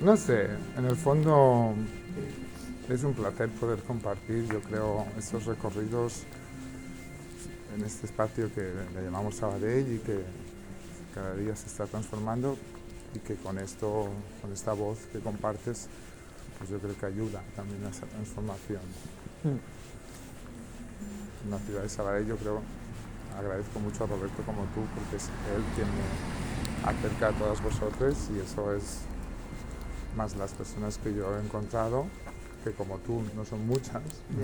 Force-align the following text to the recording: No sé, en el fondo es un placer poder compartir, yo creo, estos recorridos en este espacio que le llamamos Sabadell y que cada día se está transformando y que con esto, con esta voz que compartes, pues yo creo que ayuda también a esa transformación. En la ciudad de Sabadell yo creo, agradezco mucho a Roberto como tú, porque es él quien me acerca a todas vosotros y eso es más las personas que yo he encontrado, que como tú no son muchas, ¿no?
No 0.00 0.16
sé, 0.16 0.48
en 0.78 0.86
el 0.86 0.96
fondo 0.96 1.74
es 2.88 3.04
un 3.04 3.12
placer 3.12 3.50
poder 3.50 3.80
compartir, 3.80 4.46
yo 4.50 4.62
creo, 4.62 5.04
estos 5.18 5.44
recorridos 5.44 6.22
en 7.76 7.84
este 7.84 8.06
espacio 8.06 8.50
que 8.54 8.72
le 8.94 9.04
llamamos 9.04 9.34
Sabadell 9.34 9.96
y 9.96 9.98
que 9.98 10.24
cada 11.14 11.34
día 11.34 11.54
se 11.54 11.66
está 11.66 11.84
transformando 11.84 12.56
y 13.14 13.18
que 13.18 13.34
con 13.34 13.58
esto, 13.58 14.08
con 14.40 14.50
esta 14.54 14.72
voz 14.72 15.00
que 15.12 15.18
compartes, 15.18 15.88
pues 16.56 16.70
yo 16.70 16.78
creo 16.78 16.96
que 16.96 17.04
ayuda 17.04 17.42
también 17.54 17.84
a 17.84 17.90
esa 17.90 18.06
transformación. 18.06 18.80
En 21.44 21.50
la 21.50 21.58
ciudad 21.58 21.82
de 21.82 21.90
Sabadell 21.90 22.26
yo 22.26 22.38
creo, 22.38 22.62
agradezco 23.38 23.78
mucho 23.80 24.04
a 24.04 24.06
Roberto 24.06 24.42
como 24.46 24.62
tú, 24.74 24.80
porque 24.94 25.16
es 25.16 25.24
él 25.54 25.62
quien 25.74 25.88
me 25.88 26.88
acerca 26.88 27.28
a 27.28 27.32
todas 27.38 27.62
vosotros 27.62 28.16
y 28.34 28.40
eso 28.40 28.74
es 28.74 29.00
más 30.16 30.36
las 30.36 30.52
personas 30.52 30.98
que 30.98 31.14
yo 31.14 31.36
he 31.36 31.40
encontrado, 31.44 32.06
que 32.64 32.72
como 32.72 32.98
tú 32.98 33.22
no 33.34 33.44
son 33.44 33.66
muchas, 33.66 34.02
¿no? 34.30 34.40